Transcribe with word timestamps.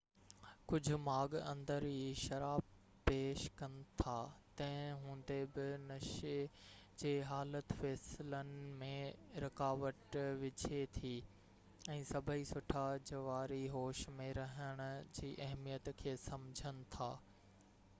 ڪجهہ 0.69 0.95
ماڳ 1.07 1.33
اندر 1.49 1.83
ئي 1.89 1.97
شراب 2.21 2.61
پيش 3.09 3.43
ڪن 3.59 3.75
ٿا 4.01 4.15
تنهن 4.61 5.03
هوندي 5.03 5.37
بہ 5.57 5.65
نشي 5.83 6.33
جي 7.03 7.13
حالت 7.33 7.75
فيصلن 7.83 8.49
۾ 8.81 8.89
رڪاوٽ 9.45 10.19
وجهي 10.41 10.81
ٿي 10.97 11.13
۽ 11.99 12.09
سڀئي 12.15 12.49
سٺا 12.55 12.87
جواري 13.13 13.63
هوش 13.77 14.03
۾ 14.23 14.33
رهڻ 14.41 14.85
جي 15.21 15.33
اهميت 15.47 15.95
کي 16.03 16.19
سمجهن 16.29 16.85
ٿا 16.97 17.15